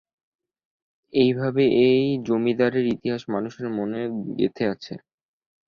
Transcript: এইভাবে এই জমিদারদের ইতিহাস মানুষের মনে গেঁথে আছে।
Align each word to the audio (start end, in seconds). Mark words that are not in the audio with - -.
এইভাবে 1.13 1.63
এই 1.85 1.99
জমিদারদের 2.27 2.85
ইতিহাস 2.95 3.21
মানুষের 3.29 3.67
মনে 3.77 3.99
গেঁথে 4.37 4.63
আছে। 4.73 4.93